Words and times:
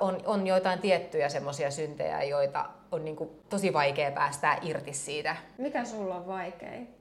On, 0.00 0.18
on 0.24 0.46
joitain 0.46 0.78
tiettyjä 0.78 1.28
semmoisia 1.28 1.70
syntejä, 1.70 2.22
joita 2.22 2.64
on 2.92 3.04
niin 3.04 3.16
kuin 3.16 3.30
tosi 3.48 3.72
vaikea 3.72 4.10
päästää 4.10 4.58
irti 4.62 4.92
siitä. 4.92 5.36
Mikä 5.58 5.84
sulla 5.84 6.14
on 6.14 6.26
vaikein? 6.26 6.94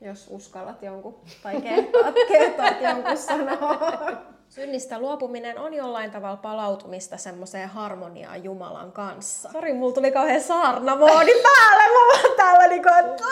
Jos 0.00 0.26
uskallat 0.30 0.82
jonkun 0.82 1.20
tai 1.42 1.60
kehtaat, 1.60 2.14
kehtaat 2.32 2.80
jonkun 2.80 3.16
sanoa. 3.16 4.30
Synnistä 4.48 4.98
luopuminen 4.98 5.58
on 5.58 5.74
jollain 5.74 6.10
tavalla 6.10 6.36
palautumista 6.36 7.16
semmoiseen 7.16 7.68
harmoniaan 7.68 8.44
Jumalan 8.44 8.92
kanssa. 8.92 9.52
Sori, 9.52 9.72
mulla 9.72 9.94
tuli 9.94 10.12
kauhean 10.12 10.40
saarnamoodi 10.40 11.32
päälle. 11.42 11.82
Mä 11.82 12.28
oon 12.28 12.36
täällä 12.36 12.66
niinku, 12.66 12.88
että 12.88 13.24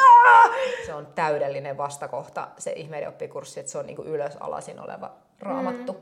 Se 0.86 0.94
on 0.94 1.06
täydellinen 1.14 1.78
vastakohta, 1.78 2.48
se 2.58 2.72
ihmeiden 2.72 3.08
oppikurssi, 3.08 3.60
että 3.60 3.72
se 3.72 3.78
on 3.78 3.86
niin 3.86 3.96
kuin 3.96 4.08
ylös 4.08 4.36
alasin 4.40 4.80
oleva 4.80 5.10
raamattu. 5.40 5.92
Mm. 5.92 5.98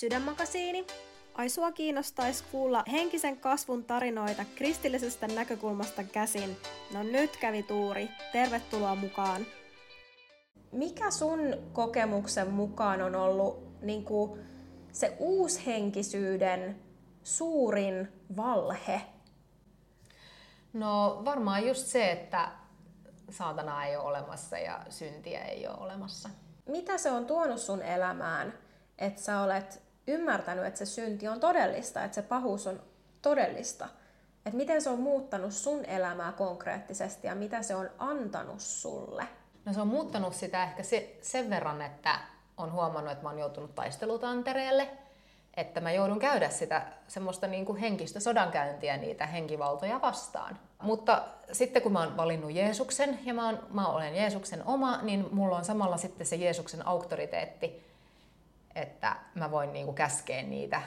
Sydänmakasiini. 0.00 0.86
Ai 1.34 1.48
sua 1.48 1.72
kiinnostaisi 1.72 2.44
kuulla 2.52 2.84
henkisen 2.92 3.40
kasvun 3.40 3.84
tarinoita 3.84 4.44
kristillisestä 4.54 5.26
näkökulmasta 5.26 6.04
käsin. 6.04 6.56
No 6.94 7.02
nyt 7.02 7.36
kävi 7.36 7.62
tuuri. 7.62 8.08
Tervetuloa 8.32 8.94
mukaan. 8.94 9.46
Mikä 10.72 11.10
sun 11.10 11.38
kokemuksen 11.72 12.50
mukaan 12.50 13.02
on 13.02 13.14
ollut 13.14 13.80
niin 13.82 14.04
kuin, 14.04 14.40
se 14.92 15.16
uushenkisyyden 15.18 16.82
suurin 17.22 18.08
valhe? 18.36 19.00
No 20.72 21.22
varmaan 21.24 21.66
just 21.66 21.86
se, 21.86 22.10
että 22.10 22.48
saatana 23.30 23.86
ei 23.86 23.96
ole 23.96 24.04
olemassa 24.04 24.58
ja 24.58 24.86
syntiä 24.88 25.44
ei 25.44 25.66
ole 25.66 25.76
olemassa. 25.76 26.30
Mitä 26.68 26.98
se 26.98 27.10
on 27.10 27.26
tuonut 27.26 27.60
sun 27.60 27.82
elämään, 27.82 28.54
että 28.98 29.22
sä 29.22 29.40
olet 29.40 29.89
ymmärtänyt, 30.06 30.64
että 30.64 30.78
se 30.78 30.86
synti 30.86 31.28
on 31.28 31.40
todellista, 31.40 32.04
että 32.04 32.14
se 32.14 32.22
pahuus 32.22 32.66
on 32.66 32.82
todellista? 33.22 33.88
Että 34.46 34.56
miten 34.56 34.82
se 34.82 34.90
on 34.90 35.00
muuttanut 35.00 35.52
sun 35.52 35.84
elämää 35.84 36.32
konkreettisesti 36.32 37.26
ja 37.26 37.34
mitä 37.34 37.62
se 37.62 37.74
on 37.74 37.90
antanut 37.98 38.60
sulle? 38.60 39.28
No 39.64 39.72
se 39.72 39.80
on 39.80 39.88
muuttanut 39.88 40.34
sitä 40.34 40.62
ehkä 40.62 40.82
se, 40.82 41.18
sen 41.22 41.50
verran, 41.50 41.82
että 41.82 42.18
on 42.56 42.72
huomannut, 42.72 43.12
että 43.12 43.24
mä 43.24 43.28
oon 43.28 43.38
joutunut 43.38 43.74
taistelutantereelle, 43.74 44.88
että 45.56 45.80
mä 45.80 45.92
joudun 45.92 46.18
käydä 46.18 46.50
sitä 46.50 46.86
semmoista 47.08 47.46
niin 47.46 47.66
kuin 47.66 47.78
henkistä 47.78 48.20
sodankäyntiä 48.20 48.96
niitä 48.96 49.26
henkivaltoja 49.26 50.00
vastaan. 50.00 50.58
Mutta 50.82 51.24
sitten 51.52 51.82
kun 51.82 51.92
mä 51.92 52.00
oon 52.00 52.16
valinnut 52.16 52.52
Jeesuksen 52.52 53.18
ja 53.24 53.34
mä, 53.34 53.46
oon, 53.46 53.66
mä 53.70 53.88
olen 53.88 54.16
Jeesuksen 54.16 54.66
oma, 54.66 55.02
niin 55.02 55.28
mulla 55.32 55.56
on 55.56 55.64
samalla 55.64 55.96
sitten 55.96 56.26
se 56.26 56.36
Jeesuksen 56.36 56.86
auktoriteetti, 56.86 57.89
että 58.74 59.16
mä 59.34 59.50
voin 59.50 59.72
niin 59.72 59.84
kuin 59.84 59.94
käskeä 59.94 60.42
niitä 60.42 60.82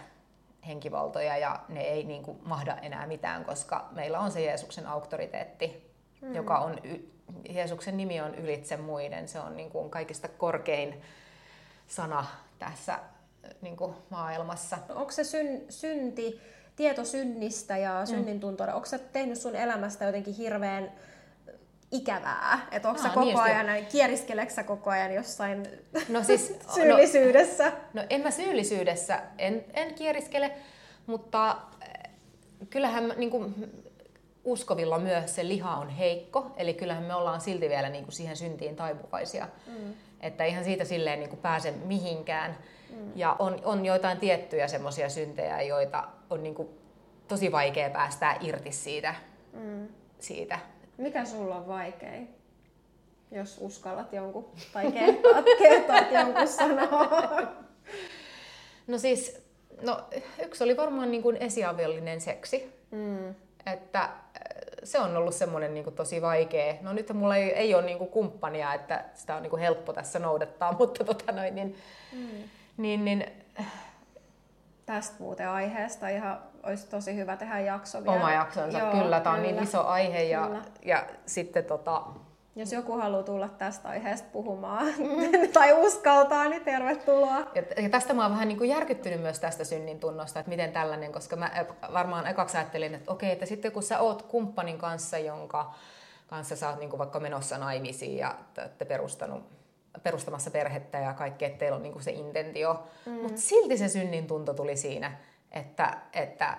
henkivaltoja 0.68 1.38
ja 1.38 1.60
ne 1.70 1.82
ei 1.82 2.04
niin 2.04 2.24
kuin 2.24 2.38
mahda 2.44 2.78
enää 2.78 3.08
mitään, 3.08 3.46
koska 3.46 3.90
meillä 3.92 4.20
on 4.20 4.32
se 4.32 4.42
Jeesuksen 4.42 4.88
auktoriteetti, 4.88 5.92
hmm. 6.22 6.36
joka 6.36 6.60
on 6.60 6.80
Jeesuksen 7.50 7.98
nimi 7.98 8.22
on 8.22 8.36
ylitse 8.36 8.78
muiden. 8.78 9.28
Se 9.28 9.40
on 9.40 9.58
niin 9.58 9.70
kuin 9.70 9.90
kaikista 9.90 10.28
korkein 10.28 11.02
sana 11.88 12.26
tässä 12.60 13.00
niin 13.62 13.78
kuin 13.78 13.96
maailmassa. 14.10 14.78
Onko 14.90 15.12
se 15.12 15.24
syn, 15.24 15.62
synti, 15.70 16.42
tieto 16.76 17.06
synnistä 17.06 17.78
ja 17.78 18.00
mm. 18.00 18.06
synnin 18.06 18.40
tuntoa, 18.40 18.74
onko 18.74 18.86
se 18.86 18.98
tehnyt 18.98 19.38
sun 19.38 19.56
elämästä 19.56 20.06
jotenkin 20.06 20.34
hirveän 20.34 20.92
ikävää? 21.94 22.68
Että 22.72 22.90
onko 22.90 23.02
no, 23.04 23.10
koko 23.10 23.26
niin 23.26 23.38
ajan, 23.38 23.66
niin, 23.66 23.86
kieriskeleksä 23.86 24.64
koko 24.64 24.90
ajan 24.90 25.14
jossain 25.14 25.68
no 26.10 26.24
siis, 26.24 26.56
syyllisyydessä? 26.76 27.70
No, 27.70 28.02
no 28.02 28.04
en 28.10 28.22
mä 28.22 28.32
syyllisyydessä, 28.32 29.22
en, 29.38 29.66
en 29.74 29.94
kieriskele, 29.94 30.52
mutta 31.06 31.58
eh, 31.82 32.12
kyllähän 32.70 33.14
niin 33.18 33.32
kuin, 33.32 33.56
uskovilla 34.44 35.00
myös 35.00 35.36
se 35.36 35.48
liha 35.48 35.76
on 35.76 35.90
heikko, 35.90 36.52
eli 36.58 36.74
kyllähän 36.74 37.04
me 37.04 37.16
ollaan 37.16 37.42
silti 37.42 37.70
vielä 37.70 37.90
niin 37.90 38.04
kuin 38.04 38.14
siihen 38.14 38.38
syntiin 38.38 38.76
taipuvaisia. 38.76 39.48
Mm. 39.68 39.94
Että 40.22 40.46
ihan 40.46 40.64
siitä 40.64 40.86
silleen 40.86 41.20
niin 41.20 41.30
kuin 41.30 41.40
pääse 41.40 41.72
mihinkään. 41.72 42.58
Mm. 42.90 43.12
Ja 43.16 43.36
on, 43.40 43.60
on 43.64 43.86
joitain 43.86 44.18
tiettyjä 44.18 44.68
semmoisia 44.68 45.10
syntejä, 45.10 45.62
joita 45.62 46.08
on 46.30 46.44
niin 46.44 46.56
kuin 46.56 46.70
tosi 47.28 47.52
vaikea 47.52 47.90
päästää 47.90 48.38
irti 48.42 48.72
siitä. 48.72 49.16
Mm. 49.54 49.88
siitä. 50.20 50.60
Mikä 50.98 51.26
sulla 51.26 51.56
on 51.56 51.68
vaikein? 51.68 52.36
Jos 53.32 53.58
uskallat 53.62 54.14
jonkun 54.14 54.52
tai 54.74 54.92
kehtaat, 54.92 55.46
kehtaat 55.62 56.12
jonkun 56.12 56.48
sanoa. 56.48 57.42
No 58.88 58.98
siis, 58.98 59.46
no, 59.82 60.04
yksi 60.46 60.64
oli 60.64 60.78
varmaan 60.78 61.12
niin 61.12 61.24
kuin 61.24 61.38
esiaviollinen 61.38 62.22
seksi. 62.22 62.74
Mm. 62.92 63.36
Että 63.66 64.10
se 64.84 65.00
on 65.00 65.18
ollut 65.18 65.36
semmoinen 65.36 65.74
niin 65.74 65.84
kuin 65.84 65.96
tosi 65.96 66.22
vaikea. 66.22 66.76
No 66.82 66.94
nyt 66.94 67.14
mulla 67.14 67.36
ei, 67.36 67.52
ei 67.54 67.76
ole 67.76 67.86
niin 67.86 67.98
kuin 67.98 68.10
kumppania, 68.10 68.74
että 68.74 69.06
sitä 69.14 69.36
on 69.36 69.42
niin 69.42 69.50
kuin 69.50 69.62
helppo 69.62 69.94
tässä 69.94 70.20
noudattaa, 70.20 70.72
mutta 70.80 71.04
tota 71.04 71.32
noin, 71.32 71.56
niin, 71.56 71.76
mm. 72.12 72.50
niin, 72.78 73.06
niin, 73.06 73.26
Tästä 74.86 75.16
muuten 75.20 75.50
aiheesta 75.50 76.10
ihan 76.10 76.40
olisi 76.64 76.88
tosi 76.88 77.16
hyvä 77.16 77.38
tehdä 77.38 77.60
jakso 77.60 78.04
vielä. 78.04 78.16
Oma 78.16 78.32
jaksonsa, 78.32 78.80
Joo, 78.80 78.92
kyllä. 78.92 79.20
Tämä 79.20 79.36
on 79.36 79.42
niin 79.42 79.64
iso 79.64 79.84
aihe 79.84 80.24
ja, 80.24 80.50
ja 80.86 81.06
sitten 81.26 81.66
tota, 81.66 82.02
jos 82.56 82.74
joku 82.74 82.98
haluaa 82.98 83.24
tulla 83.24 83.50
tästä 83.50 83.90
aiheesta 83.90 84.28
puhumaan 84.32 84.94
tai 85.54 85.74
uskaltaa, 85.74 86.50
niin 86.50 86.64
tervetuloa. 86.64 87.40
Ja, 87.56 87.84
ja 87.84 87.90
tästä 87.90 88.14
mä 88.14 88.22
oon 88.22 88.32
vähän 88.32 88.48
niin 88.48 88.58
kuin 88.58 88.70
järkyttynyt 88.70 89.22
myös 89.22 89.40
tästä 89.40 89.64
synnin 89.64 90.00
tunnosta, 90.00 90.40
että 90.40 90.50
miten 90.50 90.72
tällainen, 90.72 91.12
koska 91.12 91.36
mä 91.36 91.66
varmaan 91.94 92.28
ekaksi 92.28 92.58
ajattelin, 92.58 92.96
että 92.96 93.12
okei, 93.12 93.32
että 93.32 93.46
sitten 93.46 93.72
kun 93.72 93.84
sä 93.84 94.00
oot 94.00 94.22
kumppanin 94.22 94.78
kanssa, 94.78 95.18
jonka 95.18 95.74
kanssa 96.28 96.56
sä 96.56 96.70
oot 96.70 96.80
niin 96.80 96.90
kuin 96.90 96.98
vaikka 96.98 97.20
menossa 97.20 97.58
naimisiin 97.58 98.18
ja 98.18 98.36
te 98.54 98.62
olette 98.62 98.86
perustanut 98.86 99.44
perustamassa 100.04 100.52
perhettä 100.52 101.00
ja 101.00 101.14
kaikki, 101.14 101.46
että 101.46 101.58
teillä 101.58 101.76
on 101.76 101.84
niin 101.84 101.94
kuin 101.94 102.04
se 102.04 102.12
intentio. 102.12 102.84
Mm. 103.06 103.12
Mutta 103.14 103.42
silti 103.42 103.78
se 103.78 103.90
synnin 103.90 104.28
tunto 104.28 104.54
tuli 104.54 104.78
siinä, 104.78 105.18
että, 105.54 105.98
että 106.14 106.58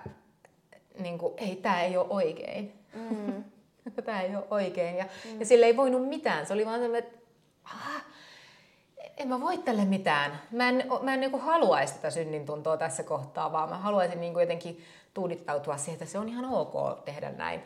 niin 0.99 1.17
kuin, 1.17 1.33
ei, 1.37 1.55
tämä 1.55 1.81
ei 1.81 1.97
ole 1.97 2.07
oikein. 2.09 2.73
Mm. 2.93 3.43
tämä 4.05 4.21
ei 4.21 4.35
ole 4.35 4.45
oikein. 4.51 4.97
Ja, 4.97 5.05
mm. 5.25 5.39
ja 5.39 5.45
sille 5.45 5.65
ei 5.65 5.77
voinut 5.77 6.07
mitään. 6.07 6.45
Se 6.45 6.53
oli 6.53 6.65
vaan 6.65 6.79
sellainen, 6.79 7.09
että 7.09 7.25
en 9.17 9.27
mä 9.27 9.41
voi 9.41 9.57
tälle 9.57 9.85
mitään. 9.85 10.41
Mä 10.51 10.69
en, 10.69 10.83
mä 11.01 11.13
en 11.13 11.19
niin 11.19 11.39
haluaisi 11.39 11.93
tätä 11.93 12.09
synnin 12.09 12.45
tuntoa 12.45 12.77
tässä 12.77 13.03
kohtaa, 13.03 13.51
vaan 13.51 13.69
mä 13.69 13.77
haluaisin 13.77 14.21
niin 14.21 14.39
jotenkin 14.39 14.83
tuudittautua 15.13 15.77
siihen, 15.77 15.93
että 15.93 16.05
se 16.05 16.19
on 16.19 16.29
ihan 16.29 16.45
ok 16.45 17.05
tehdä 17.05 17.31
näin. 17.31 17.61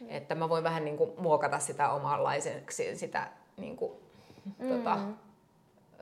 Mm. 0.00 0.06
Että 0.10 0.34
mä 0.34 0.48
voin 0.48 0.64
vähän 0.64 0.84
niin 0.84 0.96
kuin 0.96 1.10
muokata 1.18 1.58
sitä 1.58 1.90
omanlaiseksi, 1.90 2.96
sitä 2.96 3.28
niin 3.56 3.76
kuin, 3.76 3.92
mm. 4.58 4.68
tota, 4.68 4.98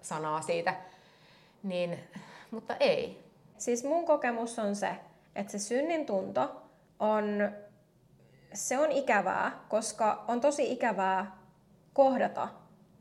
sanaa 0.03 0.43
siitä. 0.43 0.75
Niin, 1.62 1.99
mutta 2.50 2.77
ei. 2.77 3.28
Siis 3.58 3.84
mun 3.84 4.04
kokemus 4.04 4.58
on 4.58 4.76
se, 4.76 4.91
että 5.34 5.52
se 5.52 5.58
synnin 5.58 6.06
tunto 6.06 6.62
on 6.98 7.24
se 8.54 8.78
on 8.78 8.92
ikävää, 8.92 9.64
koska 9.69 10.24
on 10.28 10.41
tosi 10.41 10.72
ikävää 10.72 11.38
kohdata 11.92 12.48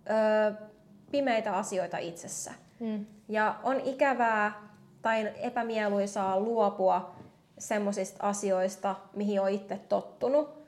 ö, 0.10 0.68
pimeitä 1.12 1.56
asioita 1.58 1.98
itsessä. 1.98 2.54
Mm. 2.80 3.06
Ja 3.28 3.56
on 3.64 3.82
ikävää 3.82 4.70
tai 5.02 5.34
epämieluisaa 5.36 6.40
luopua 6.40 7.16
semmoisista 7.60 8.28
asioista, 8.28 8.96
mihin 9.14 9.42
on 9.42 9.50
itse 9.50 9.78
tottunut. 9.90 10.68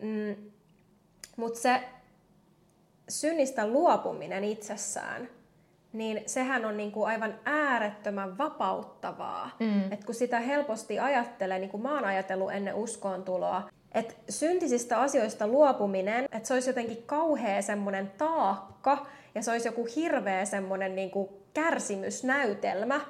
Mm, 0.00 0.50
Mutta 1.36 1.60
se 1.60 1.80
synnistä 3.08 3.66
luopuminen 3.66 4.44
itsessään, 4.44 5.28
niin 5.92 6.22
sehän 6.26 6.64
on 6.64 6.76
niinku 6.76 7.04
aivan 7.04 7.34
äärettömän 7.44 8.38
vapauttavaa. 8.38 9.50
Mm. 9.60 9.92
Et 9.92 10.04
kun 10.04 10.14
sitä 10.14 10.40
helposti 10.40 10.98
ajattelee, 10.98 11.58
niin 11.58 11.70
kuin 11.70 11.82
mä 11.82 11.94
oon 11.94 12.04
ajatellut 12.04 12.52
ennen 12.52 12.74
uskoon 12.74 13.22
tuloa, 13.22 13.68
että 13.92 14.14
syntisistä 14.28 15.00
asioista 15.00 15.46
luopuminen, 15.46 16.24
että 16.24 16.48
se 16.48 16.54
olisi 16.54 16.70
jotenkin 16.70 17.02
kauhea 17.06 17.62
semmoinen 17.62 18.12
taakka 18.18 19.06
ja 19.34 19.42
se 19.42 19.50
olisi 19.50 19.68
joku 19.68 19.88
hirveä 19.96 20.44
semmoinen 20.44 20.96
niin 20.96 21.10
kuin 21.10 21.28
kärsimysnäytelmä, 21.54 23.00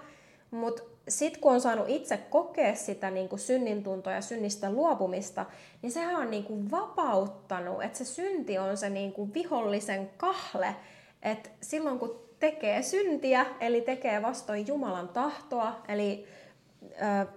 mutta 0.51 0.83
sitten 1.09 1.41
kun 1.41 1.53
on 1.53 1.61
saanut 1.61 1.89
itse 1.89 2.17
kokea 2.17 2.75
sitä 2.75 3.11
niin 3.11 3.29
kuin 3.29 3.39
synnin 3.39 3.83
tuntoa 3.83 4.13
ja 4.13 4.21
synnistä 4.21 4.71
luopumista, 4.71 5.47
niin 5.83 5.93
sehän 5.93 6.17
on 6.17 6.31
niin 6.31 6.45
kuin 6.45 6.71
vapauttanut, 6.71 7.83
että 7.83 7.99
se 7.99 8.05
synti 8.05 8.59
on 8.59 8.77
se 8.77 8.91
niin 8.91 9.13
kuin 9.13 9.35
vihollisen 9.35 10.11
kahle, 10.17 10.77
että 11.23 11.51
silloin 11.61 11.99
kun 11.99 12.26
tekee 12.39 12.83
syntiä, 12.83 13.47
eli 13.61 13.81
tekee 13.81 14.23
vastoin 14.23 14.67
Jumalan 14.67 15.09
tahtoa, 15.09 15.83
eli 15.89 16.29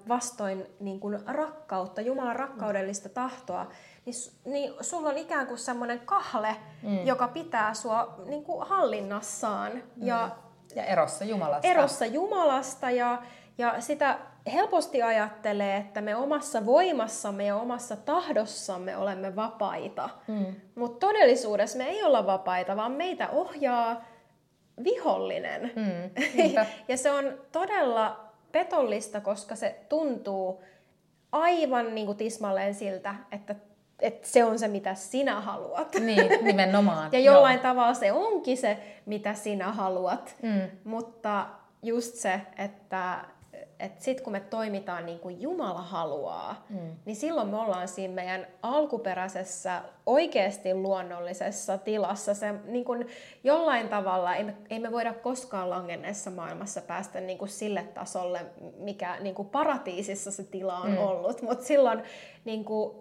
vastoin 0.07 0.66
niin 0.80 1.00
kuin 1.00 1.19
rakkautta, 1.25 2.01
Jumalan 2.01 2.36
rakkaudellista 2.36 3.10
tahtoa, 3.10 3.68
niin, 4.06 4.16
niin 4.46 4.74
sulla 4.81 5.10
on 5.10 5.18
ikään 5.18 5.48
kuin 5.48 5.57
semmoinen 5.57 6.00
kahle, 6.00 6.56
mm. 6.84 7.06
joka 7.06 7.28
pitää 7.28 7.74
sua 7.74 8.16
niin 8.25 8.44
kuin 8.44 8.68
hallinnassaan. 8.68 9.72
Mm. 9.72 10.07
Ja, 10.07 10.30
ja 10.75 10.86
erossa 10.86 11.25
Jumalasta. 11.25 11.68
Erossa 11.68 12.06
Jumalasta 12.06 12.92
ja, 12.92 13.22
Ja 13.57 13.81
sitä 13.81 14.19
helposti 14.54 15.02
ajattelee, 15.02 15.78
että 15.78 16.02
me 16.02 16.16
omassa 16.16 16.66
voimassamme 16.66 17.45
ja 17.45 17.56
omassa 17.56 17.95
tahdossamme 17.95 18.98
olemme 18.98 19.36
vapaita. 19.36 20.10
Mm. 20.28 20.56
Mutta 20.75 21.07
todellisuudessa 21.07 21.78
me 21.78 21.88
ei 21.90 22.04
olla 22.04 22.25
vapaita, 22.25 22.75
vaan 22.75 22.92
meitä 22.92 23.30
ohjaa 23.30 24.02
vihollinen. 24.84 25.72
Mm. 25.76 26.24
ja 26.88 26.98
se 26.98 27.12
on 27.12 27.34
todella 27.52 28.30
petollista, 28.52 29.22
koska 29.22 29.56
se 29.56 29.80
tuntuu 29.90 30.64
aivan 31.31 31.96
niin 31.96 32.06
kuin 32.06 32.18
tismalleen 32.18 32.74
siltä, 32.74 33.16
että 33.31 33.56
että 34.02 34.28
se 34.28 34.44
on 34.44 34.60
se, 34.60 34.68
mitä 34.68 34.96
sinä 34.96 35.42
haluat. 35.42 35.96
Niin, 36.00 36.46
nimenomaan. 36.46 37.10
ja 37.14 37.20
jollain 37.20 37.56
Joo. 37.56 37.64
tavalla 37.64 37.94
se 37.94 38.12
onkin 38.12 38.58
se, 38.58 38.78
mitä 39.06 39.34
sinä 39.34 39.72
haluat. 39.72 40.36
Mm. 40.42 40.62
Mutta 40.84 41.46
just 41.84 42.16
se, 42.16 42.42
että 42.58 43.18
että 43.80 44.04
sitten 44.04 44.24
kun 44.24 44.34
me 44.34 44.40
toimitaan 44.40 45.06
niin 45.06 45.20
kuin 45.20 45.42
Jumala 45.42 45.81
haluaa, 45.81 46.66
mm. 46.70 46.96
niin 47.06 47.16
silloin 47.16 47.48
me 47.48 47.58
ollaan 47.58 47.88
siinä 47.88 48.14
meidän 48.14 48.48
alkuperäisessä, 48.64 49.81
oikeasti 50.06 50.74
luonnollisessa 50.74 51.78
tilassa. 51.78 52.34
Se, 52.34 52.54
niin 52.66 52.86
kuin 52.86 53.08
jollain 53.44 53.90
tavalla, 53.90 54.36
ei 54.36 54.44
me, 54.44 54.56
ei 54.70 54.80
me 54.80 54.92
voida 54.92 55.14
koskaan 55.14 55.70
langenneessa 55.70 56.31
maailmassa 56.31 56.81
päästä 56.81 57.22
niin 57.22 57.38
kuin 57.38 57.50
sille 57.50 57.84
tasolle, 57.84 58.46
mikä 58.78 59.18
niin 59.20 59.36
kuin 59.36 59.50
paratiisissa 59.50 60.31
se 60.31 60.44
tila 60.44 60.78
on 60.78 60.92
mm. 60.92 60.98
ollut, 60.98 61.42
mutta 61.42 61.66
silloin 61.66 62.04
niin 62.46 62.66
kuin, 62.66 62.96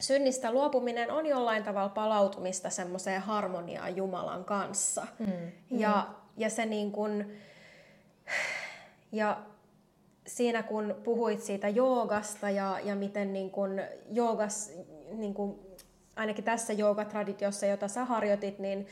synnistä 0.00 0.52
luopuminen 0.52 1.10
on 1.10 1.26
jollain 1.26 1.64
tavalla 1.64 1.88
palautumista 1.88 2.70
semmoiseen 2.70 3.20
harmoniaan 3.20 3.96
Jumalan 3.96 4.44
kanssa. 4.44 5.06
Mm. 5.18 5.52
Ja, 5.70 6.06
ja 6.36 6.50
se 6.50 6.66
niin 6.66 6.92
kuin, 6.92 7.38
ja 9.12 9.36
siinä 10.36 10.62
kun 10.62 10.96
puhuit 11.04 11.42
siitä 11.42 11.68
joogasta 11.68 12.50
ja, 12.50 12.78
ja 12.84 12.94
miten 12.94 13.32
niin 13.32 13.50
kun 13.50 13.80
joogas, 14.10 14.72
niin 15.12 15.34
kun, 15.34 15.58
ainakin 16.16 16.44
tässä 16.44 16.72
joogatraditiossa, 16.72 17.66
jota 17.66 17.88
sä 17.88 18.04
harjoitit, 18.04 18.58
niin 18.58 18.86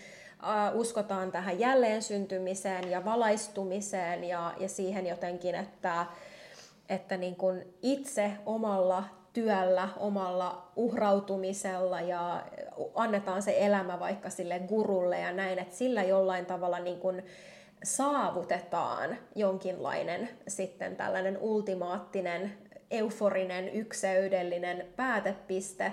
uskotaan 0.75 1.33
tähän 1.33 1.61
jälleen 1.61 2.03
syntymiseen 2.03 2.91
ja 2.91 3.05
valaistumiseen 3.05 4.25
ja, 4.25 4.55
ja 4.61 4.69
siihen 4.69 5.07
jotenkin, 5.07 5.55
että, 5.55 6.07
että 6.89 7.17
niin 7.17 7.37
kun 7.37 7.63
itse 7.83 8.33
omalla 8.47 9.05
työllä, 9.33 9.89
omalla 9.97 10.69
uhrautumisella 10.77 12.01
ja 12.01 12.43
annetaan 12.95 13.43
se 13.43 13.57
elämä 13.59 14.01
vaikka 14.01 14.31
sille 14.31 14.59
gurulle 14.59 15.19
ja 15.19 15.33
näin, 15.33 15.59
että 15.59 15.77
sillä 15.77 16.03
jollain 16.03 16.47
tavalla 16.47 16.79
niin 16.79 17.01
kun, 17.01 17.23
saavutetaan 17.85 19.19
jonkinlainen 19.35 20.29
sitten 20.49 20.97
tällainen 20.97 21.39
ultimaattinen, 21.39 22.53
euforinen, 22.91 23.69
ykseydellinen 23.69 24.87
päätepiste, 24.97 25.93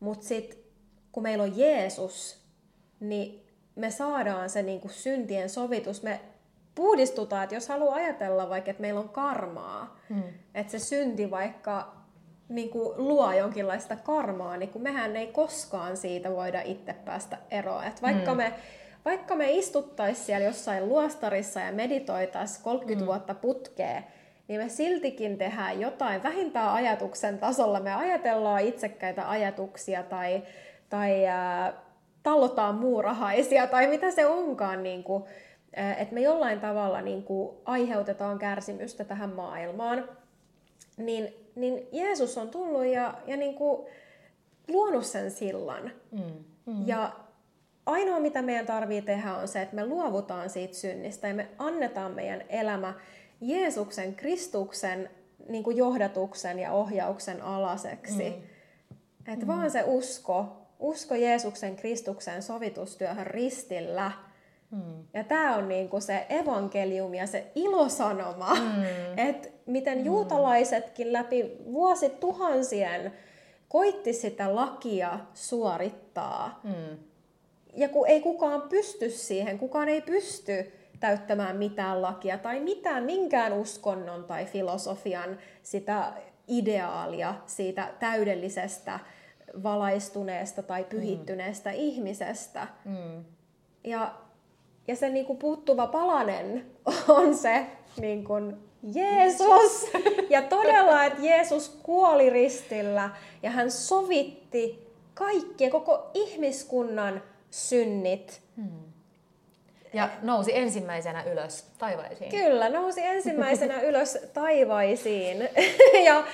mutta 0.00 0.26
sitten 0.26 0.58
kun 1.12 1.22
meillä 1.22 1.44
on 1.44 1.58
Jeesus, 1.58 2.46
niin 3.00 3.46
me 3.74 3.90
saadaan 3.90 4.50
se 4.50 4.62
niin 4.62 4.80
kuin 4.80 4.92
syntien 4.92 5.50
sovitus. 5.50 6.02
Me 6.02 6.20
puhdistutaan, 6.74 7.42
että 7.42 7.54
jos 7.54 7.68
haluaa 7.68 7.94
ajatella 7.94 8.48
vaikka, 8.48 8.70
että 8.70 8.80
meillä 8.80 9.00
on 9.00 9.08
karmaa, 9.08 10.00
hmm. 10.08 10.22
että 10.54 10.70
se 10.70 10.78
synti 10.78 11.30
vaikka 11.30 11.96
niin 12.48 12.70
kuin 12.70 13.08
luo 13.08 13.32
jonkinlaista 13.32 13.96
karmaa, 13.96 14.56
niin 14.56 14.68
kun 14.68 14.82
mehän 14.82 15.16
ei 15.16 15.26
koskaan 15.26 15.96
siitä 15.96 16.30
voida 16.30 16.62
itse 16.64 16.92
päästä 16.92 17.38
eroon. 17.50 17.84
Että 17.84 18.02
vaikka 18.02 18.30
hmm. 18.30 18.36
me 18.36 18.52
vaikka 19.06 19.34
me 19.34 19.50
istuttaisiin 19.50 20.26
siellä 20.26 20.46
jossain 20.46 20.88
luostarissa 20.88 21.60
ja 21.60 21.72
meditoitaisiin 21.72 22.64
30 22.64 23.04
mm. 23.04 23.06
vuotta 23.06 23.34
putkeen, 23.34 24.04
niin 24.48 24.60
me 24.60 24.68
siltikin 24.68 25.38
tehdään 25.38 25.80
jotain, 25.80 26.22
vähintään 26.22 26.72
ajatuksen 26.72 27.38
tasolla. 27.38 27.80
Me 27.80 27.94
ajatellaan 27.94 28.62
itsekkäitä 28.62 29.30
ajatuksia 29.30 30.02
tai, 30.02 30.42
tai 30.90 31.26
äh, 31.26 31.74
tallotaan 32.22 32.74
muurahaisia 32.74 33.66
tai 33.66 33.86
mitä 33.86 34.10
se 34.10 34.26
onkaan. 34.26 34.82
Niin 34.82 35.04
kuin, 35.04 35.24
äh, 35.78 36.00
että 36.02 36.14
me 36.14 36.20
jollain 36.20 36.60
tavalla 36.60 37.00
niin 37.00 37.22
kuin, 37.22 37.56
aiheutetaan 37.64 38.38
kärsimystä 38.38 39.04
tähän 39.04 39.30
maailmaan. 39.30 40.08
Niin, 40.96 41.34
niin 41.54 41.88
Jeesus 41.92 42.38
on 42.38 42.48
tullut 42.48 42.84
ja, 42.84 43.14
ja 43.26 43.36
niin 43.36 43.54
kuin, 43.54 43.86
luonut 44.68 45.06
sen 45.06 45.30
sillan. 45.30 45.90
Mm. 46.10 46.44
Mm. 46.66 46.88
Ja 46.88 47.12
ainoa 47.86 48.20
mitä 48.20 48.42
meidän 48.42 48.66
tarvii 48.66 49.02
tehdä 49.02 49.34
on 49.34 49.48
se, 49.48 49.62
että 49.62 49.76
me 49.76 49.86
luovutaan 49.86 50.50
siitä 50.50 50.74
synnistä 50.74 51.28
ja 51.28 51.34
me 51.34 51.48
annetaan 51.58 52.12
meidän 52.12 52.42
elämä 52.48 52.94
Jeesuksen, 53.40 54.14
Kristuksen 54.14 55.10
niin 55.48 55.64
kuin 55.64 55.76
johdatuksen 55.76 56.58
ja 56.58 56.72
ohjauksen 56.72 57.42
alaseksi. 57.42 58.30
Mm. 58.30 59.32
Että 59.32 59.46
mm. 59.46 59.52
vaan 59.52 59.70
se 59.70 59.84
usko, 59.86 60.66
usko 60.78 61.14
Jeesuksen, 61.14 61.76
Kristuksen 61.76 62.42
sovitustyöhön 62.42 63.26
ristillä. 63.26 64.12
Mm. 64.70 65.04
Ja 65.14 65.24
tämä 65.24 65.56
on 65.56 65.68
niin 65.68 65.88
kuin 65.88 66.02
se 66.02 66.26
evankelium 66.28 67.14
ja 67.14 67.26
se 67.26 67.52
ilosanoma, 67.54 68.54
mm. 68.54 68.84
että 69.28 69.48
miten 69.66 69.98
mm. 69.98 70.04
juutalaisetkin 70.04 71.12
läpi 71.12 71.56
vuosituhansien 71.72 73.12
koitti 73.68 74.12
sitä 74.12 74.54
lakia 74.54 75.18
suorittaa. 75.34 76.60
Mm 76.64 77.05
ja 77.76 77.88
kun 77.88 78.08
ei 78.08 78.20
kukaan 78.20 78.62
pysty 78.62 79.10
siihen, 79.10 79.58
kukaan 79.58 79.88
ei 79.88 80.00
pysty 80.00 80.72
täyttämään 81.00 81.56
mitään 81.56 82.02
lakia 82.02 82.38
tai 82.38 82.60
mitään, 82.60 83.04
minkään 83.04 83.52
uskonnon 83.52 84.24
tai 84.24 84.44
filosofian 84.46 85.38
sitä 85.62 86.12
ideaalia 86.48 87.34
siitä 87.46 87.88
täydellisestä 87.98 89.00
valaistuneesta 89.62 90.62
tai 90.62 90.84
pyhittyneestä 90.84 91.70
mm. 91.70 91.76
ihmisestä. 91.76 92.66
Mm. 92.84 93.24
Ja, 93.84 94.14
ja 94.88 94.96
se 94.96 95.08
niin 95.08 95.26
kuin 95.26 95.38
puuttuva 95.38 95.86
palanen 95.86 96.66
on 97.08 97.34
se 97.34 97.66
niin 98.00 98.24
kuin 98.24 98.56
Jeesus. 98.94 99.86
Ja 100.30 100.42
todella, 100.42 101.04
että 101.04 101.22
Jeesus 101.22 101.78
kuoli 101.82 102.30
ristillä 102.30 103.10
ja 103.42 103.50
hän 103.50 103.70
sovitti 103.70 104.86
kaikkien, 105.14 105.70
koko 105.70 106.10
ihmiskunnan 106.14 107.22
synnit. 107.50 108.42
Hmm. 108.56 108.92
Ja 109.92 110.08
nousi 110.22 110.56
ensimmäisenä 110.56 111.22
ylös 111.22 111.62
taivaisiin. 111.78 112.30
Kyllä, 112.30 112.68
nousi 112.68 113.00
ensimmäisenä 113.04 113.80
ylös 113.88 114.18
taivaisiin. 114.34 115.48
ja, 116.06 116.24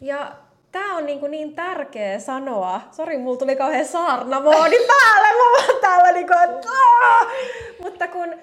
ja 0.00 0.36
tämä 0.72 0.96
on 0.96 1.06
niin, 1.06 1.20
kuin 1.20 1.30
niin 1.30 1.54
tärkeä 1.54 2.18
sanoa. 2.18 2.80
Sori, 2.92 3.18
mulla 3.18 3.38
tuli 3.38 3.56
kauhean 3.56 3.86
saarnamoodi 3.86 4.76
päälle. 4.86 5.28
Mä 5.36 5.72
oon 5.72 5.80
täällä 5.80 6.12
niin 6.12 6.26
kuin, 6.26 6.42
että 6.42 6.68
Mutta 7.82 8.08
kun 8.08 8.34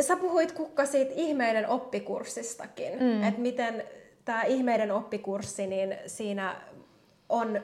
sä 0.00 0.16
puhuit 0.16 0.52
Kukka 0.52 0.86
siitä 0.86 1.12
ihmeiden 1.14 1.68
oppikurssistakin, 1.68 2.92
mm. 3.00 3.22
että 3.22 3.40
miten 3.40 3.84
tämä 4.24 4.42
ihmeiden 4.42 4.92
oppikurssi, 4.92 5.66
niin 5.66 5.98
siinä 6.06 6.56
on 7.28 7.60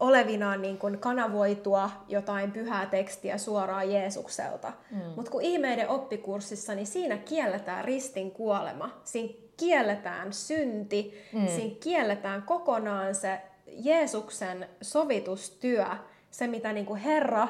olevinaan 0.00 0.62
niin 0.62 0.78
kuin 0.78 0.98
kanavoitua 0.98 1.90
jotain 2.08 2.52
pyhää 2.52 2.86
tekstiä 2.86 3.38
suoraan 3.38 3.90
Jeesukselta. 3.90 4.72
Mm. 4.90 5.00
Mutta 5.16 5.30
kun 5.30 5.42
ihmeiden 5.42 5.88
oppikurssissa, 5.88 6.74
niin 6.74 6.86
siinä 6.86 7.16
kielletään 7.16 7.84
ristin 7.84 8.30
kuolema. 8.30 9.00
Siinä 9.04 9.34
kielletään 9.56 10.32
synti, 10.32 11.14
mm. 11.32 11.46
siinä 11.46 11.76
kielletään 11.80 12.42
kokonaan 12.42 13.14
se 13.14 13.40
Jeesuksen 13.66 14.66
sovitustyö, 14.82 15.86
se 16.30 16.46
mitä 16.46 16.72
niin 16.72 16.86
kuin 16.86 17.00
Herra 17.00 17.48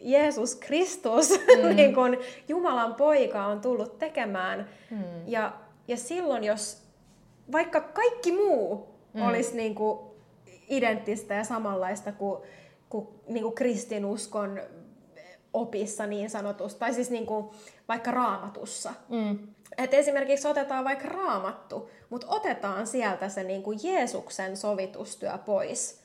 Jeesus 0.00 0.54
Kristus, 0.54 1.30
mm. 1.30 1.76
niin 1.76 1.94
kuin 1.94 2.18
Jumalan 2.48 2.94
poika 2.94 3.46
on 3.46 3.60
tullut 3.60 3.98
tekemään. 3.98 4.68
Mm. 4.90 5.04
Ja, 5.26 5.52
ja 5.88 5.96
silloin, 5.96 6.44
jos 6.44 6.82
vaikka 7.52 7.80
kaikki 7.80 8.32
muu 8.32 8.88
mm. 9.12 9.22
olisi 9.22 9.56
niin 9.56 9.74
kuin 9.74 10.09
identtistä 10.70 11.34
ja 11.34 11.44
samanlaista 11.44 12.12
kuin, 12.12 12.42
kuin, 12.88 13.08
niin 13.28 13.42
kuin 13.42 13.54
kristinuskon 13.54 14.60
opissa 15.52 16.06
niin 16.06 16.30
sanotusti, 16.30 16.80
tai 16.80 16.94
siis 16.94 17.10
niin 17.10 17.26
kuin 17.26 17.50
vaikka 17.88 18.10
raamatussa. 18.10 18.94
Mm. 19.08 19.38
Et 19.78 19.94
esimerkiksi 19.94 20.48
otetaan 20.48 20.84
vaikka 20.84 21.08
raamattu, 21.08 21.90
mutta 22.10 22.26
otetaan 22.30 22.86
sieltä 22.86 23.28
se 23.28 23.44
niin 23.44 23.62
kuin 23.62 23.78
Jeesuksen 23.82 24.56
sovitustyö 24.56 25.38
pois, 25.38 26.00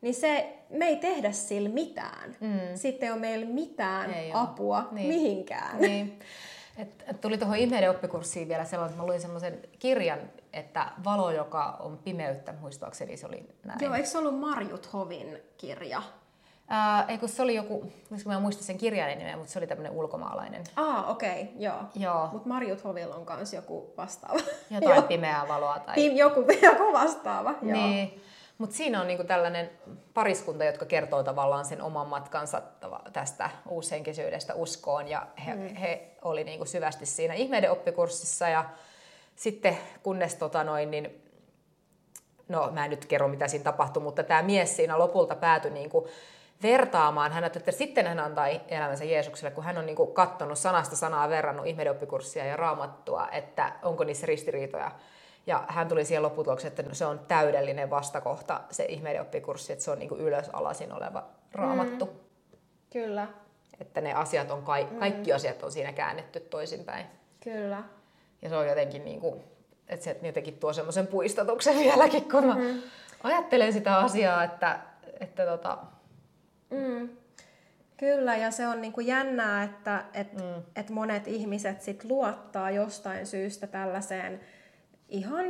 niin 0.00 0.14
se, 0.14 0.58
me 0.70 0.86
ei 0.88 0.96
tehdä 0.96 1.32
sillä 1.32 1.68
mitään. 1.68 2.36
Mm. 2.40 2.60
Sitten 2.74 3.06
ei 3.06 3.12
ole 3.12 3.20
meillä 3.20 3.46
mitään 3.46 4.14
ei 4.14 4.30
apua 4.34 4.88
niin. 4.90 5.08
mihinkään. 5.08 5.80
Niin. 5.80 6.18
Et, 6.78 7.04
et 7.06 7.20
tuli 7.20 7.38
tuohon 7.38 7.56
ihmeiden 7.56 7.90
oppikurssiin 7.90 8.48
vielä 8.48 8.64
sellainen, 8.64 8.90
että 8.92 9.02
mä 9.02 9.08
luin 9.08 9.20
semmoisen 9.20 9.62
kirjan, 9.78 10.18
että 10.52 10.86
valo, 11.04 11.30
joka 11.30 11.76
on 11.80 11.98
pimeyttä, 11.98 12.54
muistaakseni 12.60 13.16
se 13.16 13.26
oli 13.26 13.48
näin. 13.64 13.78
Joo, 13.82 13.94
eikö 13.94 14.08
se 14.08 14.18
ollut 14.18 14.40
Marjut 14.40 14.92
Hovin 14.92 15.38
kirja? 15.56 16.02
Ää, 16.68 17.04
ei 17.08 17.18
kun 17.18 17.28
se 17.28 17.42
oli 17.42 17.54
joku, 17.54 17.92
koska 18.10 18.30
mä 18.30 18.40
muistan 18.40 18.64
sen 18.64 18.78
kirjailijan 18.78 19.18
nimeä, 19.18 19.36
mutta 19.36 19.52
se 19.52 19.58
oli 19.58 19.66
tämmöinen 19.66 19.92
ulkomaalainen. 19.92 20.64
Ah, 20.76 21.10
okei, 21.10 21.42
okay, 21.42 21.54
joo. 21.58 21.80
Joo. 21.94 22.28
Mutta 22.32 22.48
Marjut 22.48 22.84
Hovilla 22.84 23.14
on 23.14 23.26
kans 23.26 23.52
joku 23.54 23.92
vastaava. 23.96 24.40
Jotain 24.70 25.02
pimeää 25.12 25.48
valoa 25.48 25.78
tai... 25.78 25.94
Pim, 25.94 26.16
joku, 26.16 26.40
joku 26.62 26.92
vastaava, 26.92 27.54
joo. 27.62 27.72
Niin. 27.72 28.22
Mutta 28.58 28.76
siinä 28.76 29.00
on 29.00 29.06
niinku 29.06 29.24
tällainen 29.24 29.70
pariskunta, 30.14 30.64
jotka 30.64 30.84
kertoo 30.84 31.22
tavallaan 31.22 31.64
sen 31.64 31.82
oman 31.82 32.06
matkansa 32.06 32.62
tästä 33.12 33.50
uushenkisyydestä 33.68 34.54
uskoon. 34.54 35.08
Ja 35.08 35.26
he, 35.46 35.54
mm. 35.54 35.74
he 35.74 36.10
oli 36.22 36.44
niinku 36.44 36.64
syvästi 36.64 37.06
siinä 37.06 37.34
ihmeiden 37.34 37.70
oppikurssissa. 37.70 38.48
Ja 38.48 38.64
sitten 39.36 39.78
kunnes 40.02 40.34
tota 40.34 40.64
noin, 40.64 40.90
niin, 40.90 41.22
no 42.48 42.70
mä 42.72 42.84
en 42.84 42.90
nyt 42.90 43.06
kerro 43.06 43.28
mitä 43.28 43.48
siinä 43.48 43.64
tapahtui, 43.64 44.02
mutta 44.02 44.22
tämä 44.22 44.42
mies 44.42 44.76
siinä 44.76 44.98
lopulta 44.98 45.34
päätyi 45.34 45.70
niinku 45.70 46.08
vertaamaan. 46.62 47.32
Hän 47.32 47.44
ajatteli, 47.44 47.62
että 47.62 47.72
sitten 47.72 48.06
hän 48.06 48.20
antaa 48.20 48.48
elämänsä 48.48 49.04
Jeesukselle, 49.04 49.50
kun 49.50 49.64
hän 49.64 49.78
on 49.78 49.86
niinku 49.86 50.06
kattonut 50.06 50.58
sanasta 50.58 50.96
sanaa 50.96 51.28
verrannut 51.28 51.66
ihmeiden 51.66 51.92
oppikurssia 51.92 52.44
ja 52.44 52.56
raamattua, 52.56 53.28
että 53.32 53.72
onko 53.82 54.04
niissä 54.04 54.26
ristiriitoja. 54.26 54.90
Ja 55.46 55.64
hän 55.68 55.88
tuli 55.88 56.04
siihen 56.04 56.22
lopputulokseen, 56.22 56.72
että 56.78 56.94
se 56.94 57.06
on 57.06 57.18
täydellinen 57.28 57.90
vastakohta, 57.90 58.60
se 58.70 58.84
ihmeiden 58.84 59.22
oppikurssi, 59.22 59.72
että 59.72 59.84
se 59.84 59.90
on 59.90 59.98
niin 59.98 60.08
kuin 60.08 60.20
ylös 60.20 60.48
alasin 60.52 60.92
oleva 60.92 61.24
raamattu. 61.52 62.04
Mm. 62.04 62.12
Kyllä, 62.92 63.28
Että 63.80 64.00
ne 64.00 64.14
asiat 64.14 64.50
on, 64.50 64.62
kai, 64.62 64.88
kaikki 64.98 65.32
asiat 65.32 65.62
on 65.62 65.72
siinä 65.72 65.92
käännetty 65.92 66.40
toisinpäin. 66.40 67.06
kyllä. 67.40 67.82
Ja 68.42 68.48
se 68.48 68.56
on 68.56 68.68
jotenkin 68.68 69.04
niin 69.04 69.20
kuin, 69.20 69.44
että 69.88 70.04
se 70.04 70.16
jotenkin 70.22 70.58
tuo 70.58 70.72
semmoisen 70.72 71.06
puistatuksen 71.06 71.78
vieläkin, 71.84 72.30
kun 72.30 72.46
mä 72.46 72.54
mm. 72.54 72.82
ajattelen 73.22 73.72
sitä 73.72 73.96
asiaa, 73.96 74.44
että, 74.44 74.80
että 75.20 75.46
tota, 75.46 75.78
Mm. 76.70 77.08
Kyllä, 77.96 78.36
ja 78.36 78.50
se 78.50 78.66
on 78.66 78.80
niinku 78.80 79.00
jännää, 79.00 79.62
että 79.62 80.04
et, 80.14 80.32
mm. 80.32 80.62
et 80.76 80.90
monet 80.90 81.28
ihmiset 81.28 81.82
sit 81.82 82.04
luottaa 82.04 82.70
jostain 82.70 83.26
syystä 83.26 83.66
tällaiseen 83.66 84.40
ihan 85.08 85.46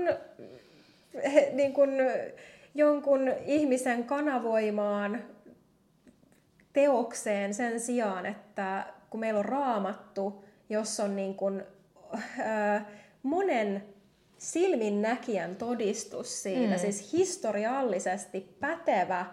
niin 1.53 1.73
kun, 1.73 1.91
jonkun 2.75 3.33
ihmisen 3.47 4.05
kanavoimaan 4.05 5.23
teokseen 6.73 7.55
sen 7.55 7.81
sijaan, 7.81 8.27
että 8.27 8.87
kun 9.11 9.21
meillä 9.21 9.39
on 9.39 9.45
raamattu, 9.45 10.45
jos 10.69 11.01
on 11.01 11.17
niin 11.17 11.35
kun, 11.35 11.63
ö, 12.15 12.81
monen 13.23 13.85
silminnäkijän 14.39 15.57
todistus 15.57 16.43
siitä, 16.43 16.75
mm. 16.75 16.79
siis 16.79 17.13
historiallisesti 17.13 18.57
pätevä, 18.61 19.27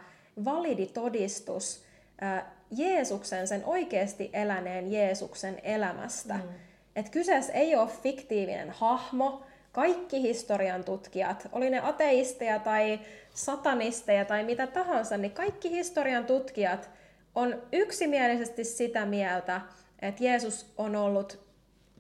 validi 0.46 0.86
todistus 0.86 1.84
ö, 2.24 2.44
Jeesuksen, 2.72 3.48
sen 3.48 3.66
oikeasti 3.66 4.30
eläneen 4.34 4.92
Jeesuksen 4.92 5.60
elämästä. 5.64 6.34
Mm. 6.34 6.42
Et 6.96 7.10
kyseessä 7.10 7.54
ei 7.54 7.76
ole 7.76 7.90
fiktiivinen 8.04 8.72
hahmo, 8.72 9.44
kaikki 9.74 10.22
historian 10.22 10.84
tutkijat, 10.84 11.48
oli 11.52 11.70
ne 11.70 11.80
ateisteja 11.80 12.60
tai 12.60 13.00
satanisteja 13.34 14.26
tai 14.26 14.44
mitä 14.44 14.68
tahansa, 14.68 15.18
niin 15.18 15.32
kaikki 15.32 15.72
historian 15.72 16.26
tutkijat 16.26 16.90
on 17.36 17.62
yksimielisesti 17.72 18.64
sitä 18.64 19.06
mieltä, 19.06 19.62
että 20.02 20.24
Jeesus 20.24 20.74
on 20.78 20.96
ollut 20.96 21.44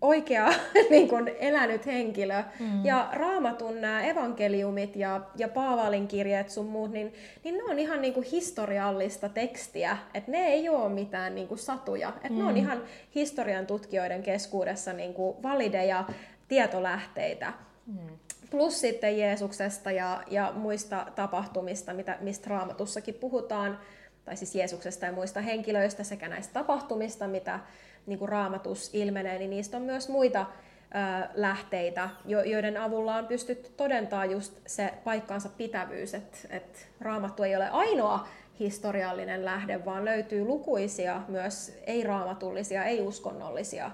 oikea 0.04 0.54
niin 0.90 1.10
kuin 1.10 1.32
elänyt 1.40 1.86
henkilö. 1.86 2.44
Mm. 2.60 2.86
Ja 2.86 3.10
raamatun 3.14 3.82
nämä 3.82 4.04
evankeliumit 4.04 4.96
ja, 4.96 5.22
ja 5.36 5.48
Paavalin 5.48 6.08
kirjeet 6.08 6.50
sun 6.50 6.66
muut, 6.66 6.92
niin, 6.92 7.14
niin 7.44 7.58
ne 7.58 7.64
on 7.64 7.80
ihan 7.80 8.02
niin 8.02 8.14
kuin 8.14 8.26
historiallista 8.32 9.30
tekstiä. 9.30 9.98
Että 10.14 10.32
ne 10.32 10.46
ei 10.46 10.70
ole 10.70 10.90
mitään 10.90 11.36
niin 11.36 11.48
kuin 11.48 11.58
satuja. 11.58 12.10
Että 12.10 12.30
mm. 12.30 12.38
ne 12.38 12.44
on 12.44 12.58
ihan 12.58 12.82
historian 13.16 13.68
tutkijoiden 13.68 14.24
keskuudessa 14.24 14.94
niin 14.94 15.14
kuin 15.14 15.44
valideja 15.44 16.06
tietolähteitä. 16.54 17.54
Mm. 17.86 18.18
Plus 18.52 18.82
sitten 18.82 19.18
Jeesuksesta 19.20 19.92
ja, 19.92 20.24
ja 20.28 20.54
muista 20.56 21.06
tapahtumista, 21.16 21.94
mitä, 21.94 22.18
mistä 22.22 22.50
raamatussakin 22.50 23.14
puhutaan, 23.14 23.80
tai 24.26 24.38
siis 24.38 24.56
Jeesuksesta 24.56 25.06
ja 25.06 25.12
muista 25.12 25.42
henkilöistä 25.42 26.04
sekä 26.04 26.28
näistä 26.28 26.54
tapahtumista, 26.54 27.28
mitä 27.28 27.60
niin 28.06 28.20
kuin 28.20 28.30
raamatus 28.30 28.90
ilmenee, 28.94 29.40
niin 29.40 29.50
niistä 29.50 29.78
on 29.78 29.84
myös 29.84 30.10
muita 30.10 30.40
ö, 30.42 31.28
lähteitä, 31.34 32.10
jo, 32.26 32.42
joiden 32.42 32.78
avulla 32.78 33.16
on 33.16 33.28
pystytty 33.28 33.70
todentamaan 33.78 34.32
just 34.32 34.54
se 34.68 34.94
paikkaansa 35.04 35.50
pitävyys, 35.50 36.14
että 36.14 36.38
et 36.50 36.88
raamattu 37.02 37.44
ei 37.44 37.56
ole 37.56 37.70
ainoa 37.70 38.28
historiallinen 38.60 39.46
lähde, 39.46 39.86
vaan 39.86 40.06
löytyy 40.06 40.46
lukuisia 40.46 41.22
myös 41.28 41.78
ei-raamatullisia, 41.88 42.84
ei-uskonnollisia 42.84 43.92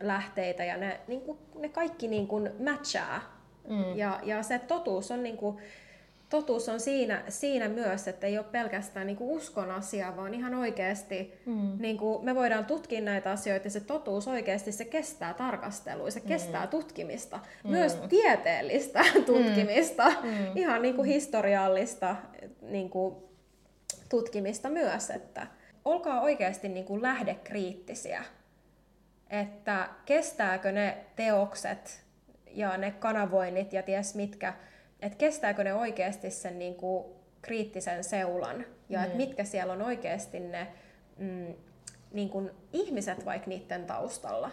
lähteitä, 0.00 0.64
ja 0.64 0.76
ne, 0.76 1.00
niin 1.08 1.20
kuin, 1.20 1.38
ne 1.58 1.68
kaikki 1.68 2.08
niin 2.08 2.26
kuin 2.26 2.50
matchaa. 2.64 3.38
Mm. 3.68 3.96
Ja, 3.96 4.20
ja 4.22 4.42
se 4.42 4.58
totuus 4.58 5.10
on, 5.10 5.22
niin 5.22 5.36
kuin, 5.36 5.58
totuus 6.28 6.68
on 6.68 6.80
siinä, 6.80 7.22
siinä 7.28 7.68
myös, 7.68 8.08
että 8.08 8.26
ei 8.26 8.38
ole 8.38 8.46
pelkästään 8.52 9.06
niin 9.06 9.16
kuin 9.16 9.30
uskon 9.30 9.70
asia, 9.70 10.16
vaan 10.16 10.34
ihan 10.34 10.54
oikeasti 10.54 11.34
mm. 11.46 11.72
niin 11.78 11.98
kuin 11.98 12.24
me 12.24 12.34
voidaan 12.34 12.64
tutkia 12.64 13.00
näitä 13.00 13.30
asioita, 13.30 13.66
ja 13.66 13.70
se 13.70 13.80
totuus 13.80 14.28
oikeasti 14.28 14.72
se 14.72 14.84
kestää 14.84 15.34
tarkastelua, 15.34 16.10
se 16.10 16.20
mm. 16.20 16.26
kestää 16.26 16.66
tutkimista, 16.66 17.40
mm. 17.64 17.70
myös 17.70 17.98
tieteellistä 18.08 19.04
tutkimista, 19.26 20.10
mm. 20.10 20.56
ihan 20.56 20.82
niin 20.82 20.96
kuin 20.96 21.08
historiallista 21.08 22.16
niin 22.62 22.90
kuin 22.90 23.14
tutkimista 24.08 24.68
myös, 24.68 25.10
että 25.10 25.46
olkaa 25.84 26.20
oikeasti 26.20 26.68
niin 26.68 26.84
kuin 26.84 27.02
lähdekriittisiä 27.02 28.24
että 29.30 29.88
kestääkö 30.04 30.72
ne 30.72 30.96
teokset 31.16 32.04
ja 32.50 32.76
ne 32.76 32.90
kanavoinnit 32.90 33.72
ja 33.72 33.82
ties 33.82 34.14
mitkä, 34.14 34.54
että 35.00 35.18
kestääkö 35.18 35.64
ne 35.64 35.74
oikeasti 35.74 36.30
sen 36.30 36.58
niin 36.58 36.74
kuin 36.74 37.04
kriittisen 37.42 38.04
seulan 38.04 38.64
ja 38.88 38.98
mm. 38.98 39.04
että 39.04 39.16
mitkä 39.16 39.44
siellä 39.44 39.72
on 39.72 39.82
oikeasti 39.82 40.40
ne 40.40 40.66
mm, 41.18 41.54
niin 42.12 42.28
kuin 42.30 42.50
ihmiset 42.72 43.24
vaikka 43.24 43.48
niiden 43.48 43.86
taustalla. 43.86 44.50